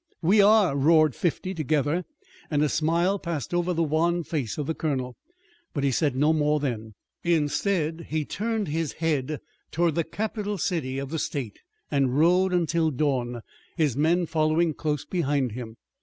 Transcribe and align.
"We 0.23 0.41
are!" 0.41 0.75
roared 0.75 1.13
fifty 1.13 1.53
together, 1.53 2.05
and 2.49 2.63
a 2.63 2.69
smile 2.69 3.19
passed 3.19 3.53
over 3.53 3.71
the 3.71 3.83
wan 3.83 4.23
face 4.23 4.57
of 4.57 4.65
the 4.65 4.73
colonel. 4.73 5.15
But 5.75 5.83
he 5.83 5.91
said 5.91 6.15
no 6.15 6.33
more 6.33 6.59
then. 6.59 6.95
Instead 7.23 8.07
he 8.09 8.25
turned 8.25 8.67
his 8.69 8.93
head 8.93 9.39
toward 9.69 9.93
the 9.93 10.03
capital 10.03 10.57
city 10.57 10.97
of 10.97 11.11
the 11.11 11.19
state, 11.19 11.59
and 11.91 12.17
rode 12.17 12.51
until 12.51 12.89
dawn, 12.89 13.41
his 13.77 13.95
men 13.95 14.25
following 14.25 14.73
close 14.73 15.05
behind 15.05 15.51
him. 15.51 15.77